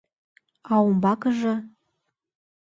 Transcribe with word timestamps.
А 0.71 0.73
умбакыже... 0.87 1.55